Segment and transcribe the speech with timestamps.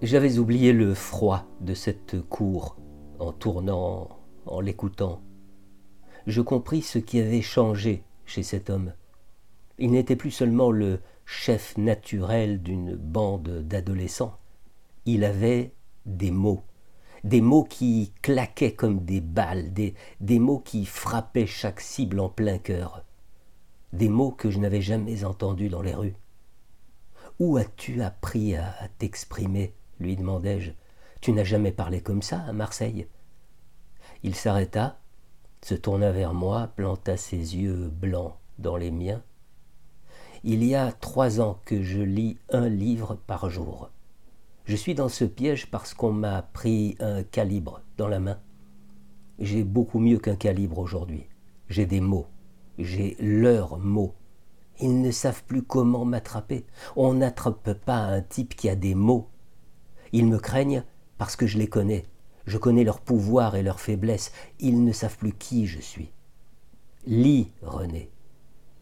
[0.00, 2.76] J'avais oublié le froid de cette cour
[3.18, 4.08] en tournant,
[4.46, 5.22] en l'écoutant.
[6.28, 8.92] Je compris ce qui avait changé chez cet homme.
[9.76, 14.38] Il n'était plus seulement le chef naturel d'une bande d'adolescents.
[15.04, 15.74] Il avait
[16.06, 16.62] des mots,
[17.24, 22.58] des mots qui claquaient comme des balles, des, mots qui frappaient chaque cible en plein
[22.58, 23.04] cœur,
[23.92, 26.14] des mots que je n'avais jamais entendus dans les rues.
[27.40, 29.74] Où as-tu appris à t'exprimer?
[30.00, 30.72] Lui demandai-je.
[31.20, 33.08] Tu n'as jamais parlé comme ça à Marseille
[34.22, 35.00] Il s'arrêta,
[35.62, 39.22] se tourna vers moi, planta ses yeux blancs dans les miens.
[40.44, 43.90] Il y a trois ans que je lis un livre par jour.
[44.64, 48.38] Je suis dans ce piège parce qu'on m'a pris un calibre dans la main.
[49.38, 51.26] J'ai beaucoup mieux qu'un calibre aujourd'hui.
[51.68, 52.26] J'ai des mots.
[52.78, 54.14] J'ai leurs mots.
[54.80, 56.66] Ils ne savent plus comment m'attraper.
[56.94, 59.28] On n'attrape pas un type qui a des mots.
[60.12, 60.84] Ils me craignent
[61.16, 62.06] parce que je les connais.
[62.46, 64.32] Je connais leur pouvoir et leur faiblesse.
[64.58, 66.10] Ils ne savent plus qui je suis.
[67.06, 68.10] Lis, René.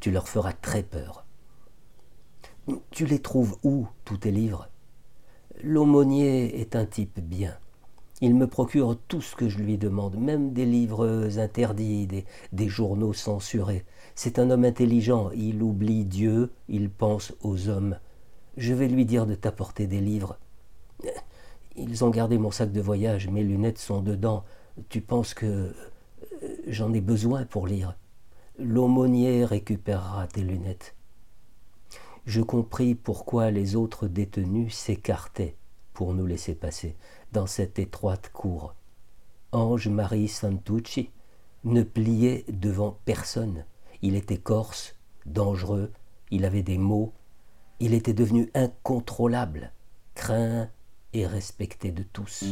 [0.00, 1.24] Tu leur feras très peur.
[2.90, 4.68] Tu les trouves où, tous tes livres?
[5.62, 7.56] L'aumônier est un type bien.
[8.20, 12.68] Il me procure tout ce que je lui demande, même des livres interdits, des, des
[12.68, 13.84] journaux censurés.
[14.14, 17.98] C'est un homme intelligent, il oublie Dieu, il pense aux hommes.
[18.56, 20.38] Je vais lui dire de t'apporter des livres.
[21.76, 24.44] Ils ont gardé mon sac de voyage, mes lunettes sont dedans.
[24.88, 27.96] Tu penses que euh, j'en ai besoin pour lire?
[28.58, 30.94] L'aumônier récupérera tes lunettes.
[32.26, 35.56] Je compris pourquoi les autres détenus s'écartaient
[35.92, 36.96] pour nous laisser passer
[37.32, 38.74] dans cette étroite cour.
[39.52, 41.10] Ange-Marie Santucci
[41.64, 43.64] ne pliait devant personne.
[44.02, 45.92] Il était corse, dangereux,
[46.30, 47.12] il avait des mots,
[47.80, 49.72] il était devenu incontrôlable,
[50.14, 50.68] craint
[51.12, 52.44] et respecté de tous.